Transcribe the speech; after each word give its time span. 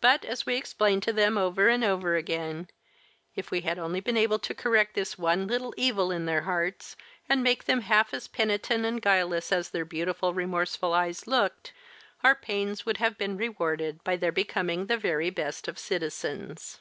But, 0.00 0.24
as 0.24 0.46
we 0.46 0.54
explained 0.54 1.02
to 1.02 1.12
them 1.12 1.36
over 1.36 1.66
and 1.68 1.82
over 1.82 2.14
again, 2.14 2.68
if 3.34 3.50
we 3.50 3.62
had 3.62 3.80
only 3.80 3.98
been 3.98 4.16
able 4.16 4.38
to 4.38 4.54
correct 4.54 4.94
this 4.94 5.18
one 5.18 5.48
little 5.48 5.74
evil 5.76 6.12
in 6.12 6.24
their 6.24 6.42
hearts 6.42 6.94
and 7.28 7.42
make 7.42 7.64
them 7.64 7.80
half 7.80 8.14
as 8.14 8.28
penitent 8.28 8.84
and 8.86 9.02
guileless 9.02 9.50
as 9.50 9.70
their 9.70 9.84
beautiful, 9.84 10.32
remorseful 10.34 10.94
eyes 10.94 11.26
looked, 11.26 11.72
our 12.22 12.36
pains 12.36 12.86
would 12.86 12.98
have 12.98 13.18
been 13.18 13.36
rewarded 13.36 14.04
by 14.04 14.14
their 14.14 14.30
becoming 14.30 14.86
the 14.86 14.96
very 14.96 15.30
best 15.30 15.66
of 15.66 15.80
citizens. 15.80 16.80